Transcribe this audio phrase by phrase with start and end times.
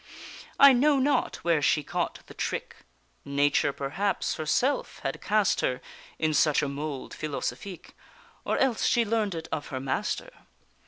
[0.59, 2.77] I know not where she caught the trick
[3.23, 5.79] Nature perhaps herself had cast her
[6.17, 7.93] In such a mould philosophique,
[8.43, 10.31] Or else she learn'd it of her master.